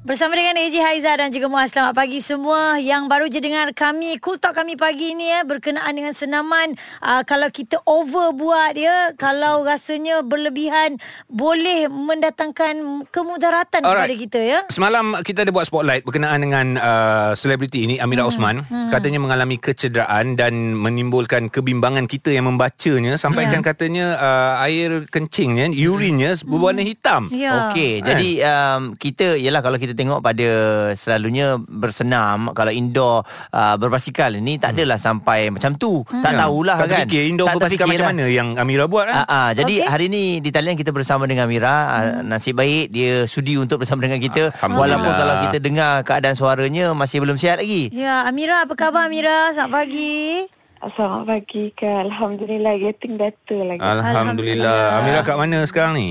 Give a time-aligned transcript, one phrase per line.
[0.00, 4.16] Bersama dengan AJ Haiza dan juga Muaz Selamat pagi semua Yang baru je dengar kami
[4.16, 6.72] Cool Talk kami pagi ni ya Berkenaan dengan senaman
[7.04, 10.96] uh, Kalau kita over buat ya Kalau rasanya berlebihan
[11.28, 14.08] Boleh mendatangkan kemudaratan Alright.
[14.08, 18.30] kepada kita ya Semalam kita ada buat spotlight Berkenaan dengan uh, selebriti ini Amira hmm.
[18.32, 18.88] Osman hmm.
[18.88, 23.68] Katanya mengalami kecederaan Dan menimbulkan kebimbangan kita yang membacanya Sampaikan yeah.
[23.68, 26.48] katanya uh, Air kencingnya Urinnya hmm.
[26.48, 27.68] berwarna hitam yeah.
[27.68, 28.16] Okey, kan?
[28.16, 30.48] jadi um, kita Yalah kalau kita kita tengok pada
[30.94, 35.06] selalunya bersenam kalau indoor uh, berbasikal ini tak adalah hmm.
[35.10, 36.06] sampai macam tu.
[36.06, 36.22] Hmm.
[36.22, 36.94] Tak tahulah tak kan.
[37.02, 38.10] Terfikir indoor tak berbasikal macam lah.
[38.14, 39.14] mana yang Amira buat kan.
[39.18, 39.90] Uh, uh, jadi okay.
[39.90, 41.74] hari ni di talian kita bersama dengan Amira.
[41.74, 42.30] Uh, hmm.
[42.30, 47.18] nasib baik dia sudi untuk bersama dengan kita walaupun kalau kita dengar keadaan suaranya masih
[47.18, 47.90] belum sihat lagi.
[47.90, 49.50] Ya, Amira apa khabar Amira?
[49.50, 50.46] Selamat pagi.
[50.94, 52.06] Selamat pagi Kak.
[52.06, 53.82] Alhamdulillah getting better lagi.
[53.82, 54.14] Alhamdulillah.
[54.14, 54.80] Alhamdulillah.
[55.02, 56.08] Amira kat mana sekarang ni?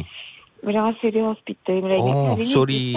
[0.59, 1.75] Mira masih di hospital.
[1.79, 2.91] Mira oh, sorry.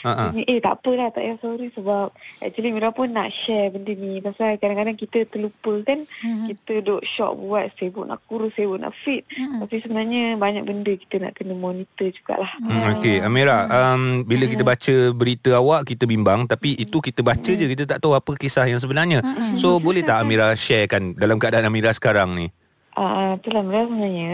[0.00, 0.32] Uh-huh.
[0.48, 4.56] Eh tak apalah tak payah sorry sebab actually Mira pun nak share benda ni pasal
[4.56, 6.46] kadang-kadang kita terlupa kan uh-huh.
[6.52, 9.64] kita duk shock buat sibuk nak kurus sibuk nak fit uh-huh.
[9.64, 12.50] tapi sebenarnya banyak benda kita nak kena monitor jugalah.
[12.60, 14.52] Hmm, okay Amira um, bila uh-huh.
[14.56, 16.84] kita baca berita awak kita bimbang tapi uh-huh.
[16.88, 17.60] itu kita baca uh-huh.
[17.60, 19.20] je kita tak tahu apa kisah yang sebenarnya.
[19.20, 19.54] Uh-huh.
[19.56, 22.48] So boleh tak Amira sharekan dalam keadaan Amira sekarang ni?
[22.90, 24.32] Uh, itulah Mira sebenarnya.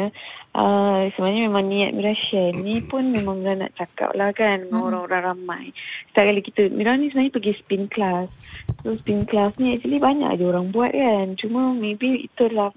[0.56, 4.80] Uh, Sebenarnya memang niat Mira share ni pun memang Mira nak cakap lah kan Dengan
[4.80, 4.86] hmm.
[4.88, 5.64] orang-orang ramai.
[6.08, 8.32] Setiap kali kita Mira ni sebenarnya pergi spin class.
[8.80, 11.36] So spin class ni actually banyak je orang buat kan.
[11.36, 12.72] Cuma maybe itulah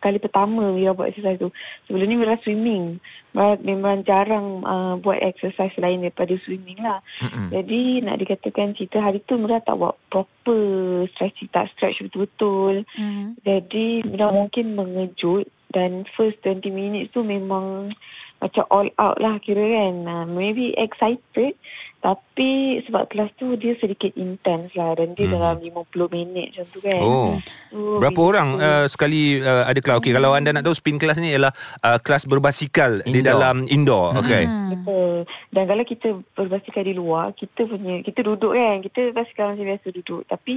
[0.00, 1.52] kali pertama Mira buat exercise tu.
[1.86, 2.98] Sebelum ni Mira swimming.
[3.36, 7.04] Mira memang jarang uh, buat exercise lain daripada swimming lah.
[7.20, 7.46] Mm-hmm.
[7.52, 12.88] Jadi nak dikatakan cerita hari tu Mira tak buat proper stretching, tak stretch betul-betul.
[12.96, 13.26] Mm-hmm.
[13.44, 17.94] Jadi Mira mungkin mengejut dan first 20 minutes tu memang
[18.40, 19.94] macam all out lah kira kan.
[20.08, 21.54] Uh, maybe excited
[22.00, 25.36] tapi sebab kelas tu dia sedikit intense lah dan dia hmm.
[25.36, 27.02] dalam 50 minit macam tu kan.
[27.04, 27.36] Oh.
[27.68, 30.00] So, Berapa orang uh, sekali uh, ada kelas?
[30.00, 30.16] Okey, hmm.
[30.16, 31.52] kalau anda nak tahu spin class ni ialah
[31.84, 33.12] uh, kelas berbasikal indoor.
[33.12, 34.16] di dalam indoor.
[34.16, 34.20] Hmm.
[34.24, 34.44] Okey.
[34.48, 35.14] Betul.
[35.52, 38.80] Dan kalau kita berbasikal di luar, kita punya kita duduk kan.
[38.80, 40.22] Kita basikal macam biasa duduk.
[40.24, 40.54] Tapi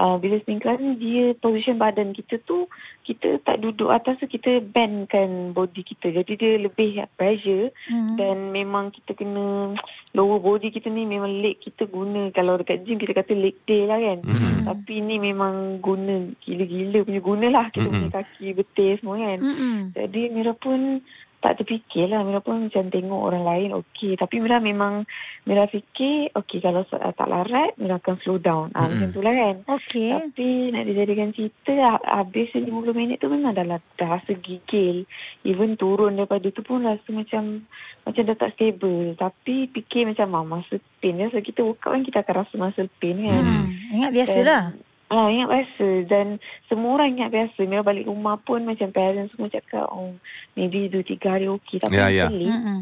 [0.00, 2.64] uh, bila spin class ni dia position badan kita tu
[3.06, 6.10] kita tak duduk atas tu kita bendkan body kita.
[6.10, 8.18] Jadi dia lebih pressure hmm.
[8.18, 9.76] dan memang kita kena
[10.10, 13.84] lower body kita ni memang leg kita guna kalau dekat gym kita kata leg day
[13.84, 14.64] lah kan mm-hmm.
[14.66, 18.00] tapi ni memang guna gila-gila punya guna lah kita mm-hmm.
[18.06, 19.76] punya kaki betul semua kan mm-hmm.
[19.94, 21.00] jadi Mira pun
[21.46, 24.18] tak terfikir lah Mira pun macam tengok orang lain okey.
[24.18, 25.06] Tapi Mira memang
[25.46, 28.74] Mira fikir okey kalau tak larat Mira akan slow down.
[28.74, 28.90] Ah, mm-hmm.
[28.90, 29.56] macam tu lah kan.
[29.78, 30.10] Okay.
[30.10, 32.66] tapi nak dijadikan cerita habis 50
[32.98, 35.06] minit tu memang dah, dah rasa gigil.
[35.46, 37.62] Even turun daripada tu pun rasa macam
[38.02, 39.14] macam dah tak stable.
[39.14, 41.14] Tapi fikir macam ah, masa pain.
[41.14, 43.44] Ya so kita workout kan kita akan rasa masa pain kan.
[43.46, 43.70] Hmm.
[43.94, 47.62] ingat biasalah Dan, Ah, ingat biasa dan semua orang ingat biasa.
[47.62, 50.18] Mira balik rumah pun macam parents semua cakap, oh
[50.58, 51.78] maybe 2-3 hari okey.
[51.78, 52.30] Tapi yeah, yeah.
[52.30, 52.78] Mm-hmm.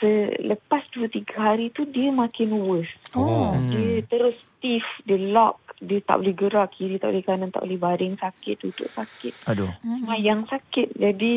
[0.00, 2.96] selepas 2-3 hari tu dia makin worse.
[3.12, 3.52] Oh.
[3.68, 7.76] Dia terus stiff, dia lock, dia tak boleh gerak kiri, tak boleh kanan, tak boleh
[7.76, 9.34] baring sakit, duduk sakit.
[9.52, 9.68] Aduh.
[9.84, 10.16] Mm-hmm.
[10.24, 10.88] Yang sakit.
[10.96, 11.32] Jadi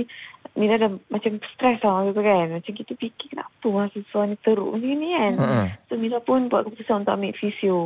[0.59, 2.47] Mira dah macam stres lah masa tu kan.
[2.51, 5.33] Macam kita fikir kenapa mahasiswa ni teruk macam ni kan.
[5.35, 5.65] Mm-hmm.
[5.87, 7.79] So Mira pun buat keputusan untuk ambil fisio.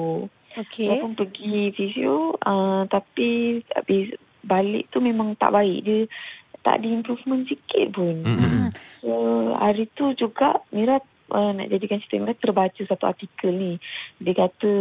[0.53, 0.90] Okay.
[0.90, 5.80] Walaupun pergi fisio uh, tapi habis balik tu memang tak baik.
[5.81, 6.00] Dia
[6.64, 8.24] tak ada improvement sikit pun.
[8.24, 8.68] Mm-hmm.
[9.03, 9.12] So
[9.59, 11.03] hari tu juga Mira
[11.34, 13.74] uh, nak jadikan cerita Mira terbaca satu artikel ni.
[14.22, 14.72] Dia kata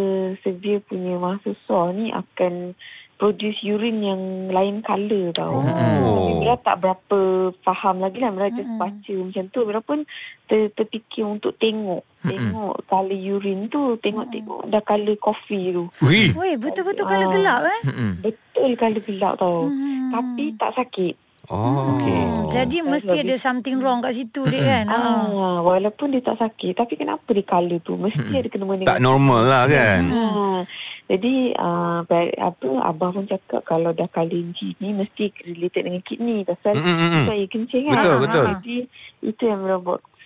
[0.45, 2.77] severe punya mahasiswa ni akan
[3.23, 5.63] produce urine yang lain color tau.
[5.63, 6.43] Oh.
[6.43, 8.35] Mira tak berapa faham lagi lah.
[8.35, 9.61] Mira just baca macam tu.
[9.63, 10.03] Mira pun
[10.51, 12.03] ter, terfikir untuk tengok.
[12.27, 13.95] Tengok color urine tu.
[14.03, 15.87] Tengok-tengok dah color coffee tu.
[16.03, 17.81] Wih, betul-betul color gelap eh?
[18.19, 19.71] Betul color gelap tau.
[19.71, 20.11] Hmm.
[20.11, 21.15] Tapi tak sakit.
[21.51, 22.23] Oh, okay.
[22.55, 22.95] Jadi oh.
[22.95, 24.87] mesti ada something wrong kat situ dia kan.
[24.87, 27.99] Ah, walaupun dia tak sakit, tapi kenapa dia color tu?
[27.99, 30.03] Mesti ada kena dengan Tak normal lah kan.
[30.07, 30.63] Hmm.
[31.11, 36.79] Jadi uh, apa abah pun cakap kalau dah color ni mesti related dengan kidney pasal
[37.27, 37.97] saya kencing kan.
[37.99, 38.45] Betul, betul.
[38.47, 38.77] Jadi
[39.27, 39.61] itu yang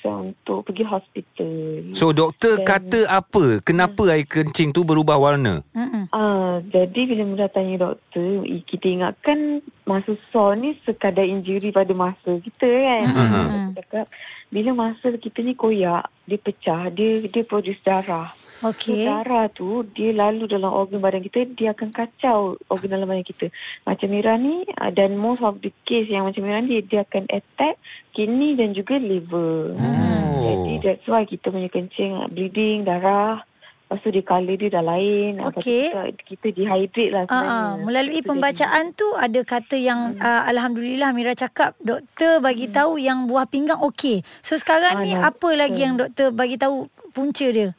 [0.03, 1.55] buat untuk pergi hospital.
[1.93, 3.61] So doktor Dan, kata apa?
[3.63, 4.13] Kenapa hmm.
[4.15, 5.63] air kencing tu berubah warna?
[5.75, 12.39] Ah, uh, jadi bila mula tanya doktor, kita ingatkan mahasiswa ni sekadar injury pada masa
[12.39, 13.05] kita kan.
[13.11, 13.65] Hmm.
[13.75, 14.07] Cakap
[14.51, 18.33] bila masa kita ni koyak, dia pecah, dia dia produce darah.
[18.63, 19.05] Okey.
[19.05, 23.23] So, darah tu dia lalu dalam organ badan kita, dia akan kacau organ dalam badan
[23.23, 23.53] kita.
[23.83, 27.29] Macam Mira ni uh, dan most of the case yang macam Mira ni dia akan
[27.29, 27.77] attack
[28.11, 29.77] kidney dan juga liver.
[29.77, 30.33] Oh.
[30.39, 33.45] Jadi that's why kita punya kencing uh, bleeding darah
[33.87, 35.39] Lepas tu dia colour dia dah lain.
[35.39, 35.85] Lepas tu Okey.
[35.87, 37.55] Kita, kita dehydrate lah Ah, sebenarnya.
[37.55, 37.71] ah.
[37.79, 43.31] melalui Itu pembacaan tu ada kata yang uh, alhamdulillah Mira cakap doktor bagi tahu yang
[43.31, 44.27] buah pinggang okey.
[44.41, 45.85] So sekarang Ah, ni no, apa lagi betul.
[45.85, 46.77] yang doktor bagi tahu
[47.13, 47.79] punca dia?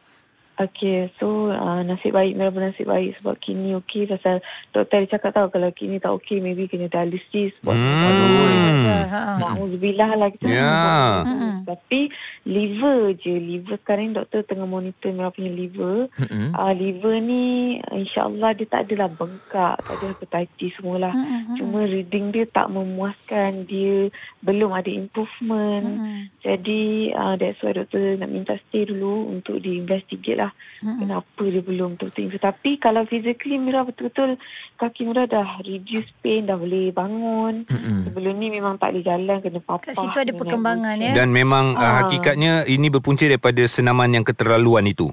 [0.58, 4.42] Okay, so uh, nasib baik, Mira bernasib baik sebab kini okey pasal
[4.74, 7.54] doktor dia cakap tahu kalau kini tak okey maybe kena dialisis.
[7.62, 8.88] buat Hmm.
[8.88, 9.22] Ha, ha.
[9.38, 10.66] Na'udzubillah lah kita Ya.
[10.66, 11.54] buat Mm-mm.
[11.68, 12.00] Tapi
[12.48, 16.56] liver je Liver sekarang doktor tengah monitor Mira punya liver Mm-mm.
[16.56, 17.44] uh, Liver ni
[17.84, 21.56] InsyaAllah dia tak adalah bengkak Tak ada hepatitis semualah Mm-mm.
[21.60, 24.10] Cuma reading dia tak memuaskan Dia
[24.42, 26.20] belum ada improvement Mm-mm.
[26.42, 30.47] Jadi uh, that's why doktor nak minta stay dulu Untuk diinvestigate lah
[30.78, 31.02] Mm-mm.
[31.02, 32.46] Kenapa dia belum betul-betul improve.
[32.46, 34.38] Tapi kalau physically Mira betul-betul
[34.76, 38.06] Kaki Mira dah reduce pain Dah boleh bangun Mm-mm.
[38.06, 41.14] Sebelum ni memang tak boleh jalan Kena papah Kat situ ada perkembangan, ya?
[41.14, 41.94] Dan memang uh, Ah.
[42.06, 45.10] hakikatnya ini berpunca daripada senaman yang keterlaluan itu.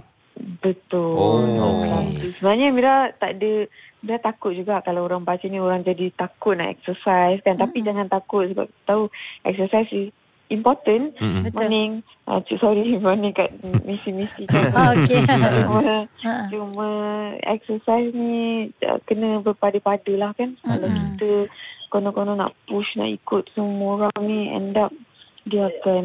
[0.60, 1.14] Betul.
[1.16, 1.81] Oh.
[1.81, 2.34] Okey.
[2.36, 3.52] Sebenarnya Mira tak ada
[4.04, 7.56] Mira takut juga kalau orang baca ni orang jadi takut nak exercise kan.
[7.56, 9.08] Tapi jangan takut sebab tahu
[9.40, 10.12] exercise is
[10.49, 11.17] important.
[11.17, 11.43] Mm-mm.
[11.44, 11.58] Betul.
[11.61, 11.91] Morning.
[12.25, 13.52] Uh, sorry, morning kat
[13.82, 15.25] misi-misi Ah, okey.
[15.25, 16.35] cuma, Ha.
[16.49, 16.88] cuma
[17.43, 20.56] exercise ni uh, kena berpada-pada lah kan.
[20.58, 21.17] Kalau Mm-mm.
[21.17, 21.31] kita
[21.88, 24.91] konon-konon nak push, nak ikut semua orang ni end up
[25.44, 26.05] dia akan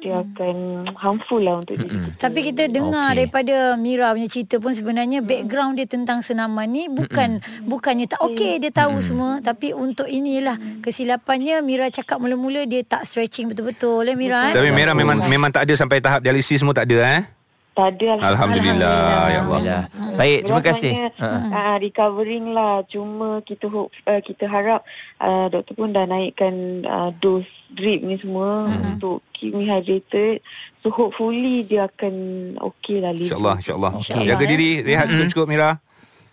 [0.00, 2.16] dia akan harmful lah untuk diri kita.
[2.16, 3.16] Tapi kita dengar Okey.
[3.20, 8.56] daripada Mira punya cerita pun sebenarnya background dia tentang senaman ni bukan bukannya tak okey
[8.56, 14.16] dia tahu semua tapi untuk inilah kesilapannya Mira cakap mula-mula dia tak stretching betul-betul ya
[14.16, 14.56] Mira eh.
[14.56, 17.22] Tapi Merah memang memang tak ada sampai tahap dialisis semua tak ada eh.
[17.70, 18.98] Tak ada Alhamdulillah,
[19.30, 19.60] ya Allah.
[19.62, 19.82] Alhamdulillah.
[20.18, 20.92] Baik, terima kasih.
[21.22, 22.82] Uh, recovering lah.
[22.90, 24.82] Cuma kita hope, uh, kita harap
[25.22, 28.94] uh, doktor pun dah naikkan uh, dos drip ni semua Hmm.
[28.94, 30.42] untuk keep me hydrated.
[30.80, 32.14] So hopefully dia akan
[32.56, 33.12] okay lah.
[33.12, 33.92] InsyaAllah, insyaAllah.
[33.96, 35.70] InsyaAllah, Jaga diri, rehat cukup-cukup Mira.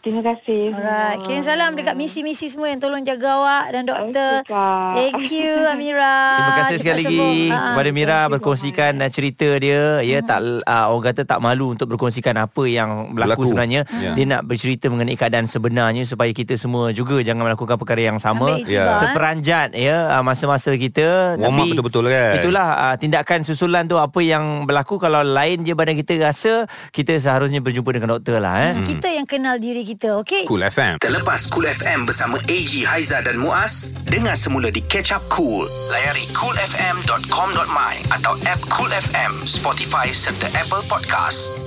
[0.08, 0.72] Terima kasih.
[0.72, 4.40] Alright, kirim salam dekat misi-misi semua yang tolong jaga awak dan doktor.
[4.48, 5.12] Okay.
[5.12, 6.16] Thank you Amira.
[6.32, 7.34] Terima kasih Cepat sekali lagi sembuh.
[7.52, 7.60] Ha.
[7.76, 10.00] kepada Mira berkongsikan uh, cerita dia.
[10.08, 13.52] Ya tak uh, orang kata tak malu untuk berkongsikan apa yang berlaku, Berlaku.
[13.52, 13.82] sebenarnya.
[14.00, 14.16] Ya.
[14.16, 18.48] Dia nak bercerita mengenai keadaan sebenarnya supaya kita semua juga jangan melakukan perkara yang sama.
[18.48, 19.00] Ambil iktibar, eh.
[19.12, 21.36] Terperanjat ya uh, masa-masa kita.
[21.36, 22.40] Warm up betul-betul kan.
[22.40, 26.64] Itulah uh, tindakan susulan tu apa yang berlaku kalau lain je badan kita rasa
[26.96, 28.80] kita seharusnya berjumpa dengan doktor lah eh.
[28.80, 30.46] Hmm, Kita yang kenal diri kita, okey?
[30.46, 31.02] Cool FM.
[31.02, 35.66] Terlepas Cool FM bersama AG Haiza dan Muaz, dengar semula di Catch Up Cool.
[35.90, 41.67] Layari coolfm.com.my atau app Cool FM, Spotify serta Apple Podcast.